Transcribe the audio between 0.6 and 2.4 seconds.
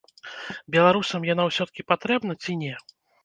Беларусам яна ўсё-ткі патрэбна